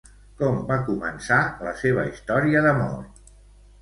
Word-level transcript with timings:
Com 0.39 0.55
va 0.69 0.77
començar 0.87 1.39
la 1.67 1.75
seva 1.85 2.07
història 2.13 2.67
d'amor? 2.67 2.99